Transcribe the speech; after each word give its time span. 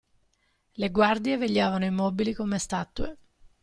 Le 0.77 0.89
guardie 0.89 1.37
vegliavano 1.37 1.85
immobili 1.85 2.33
come 2.33 2.57
statue. 2.57 3.17